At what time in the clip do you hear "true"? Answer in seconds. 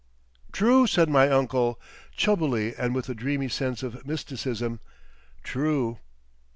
0.51-0.87, 5.43-5.99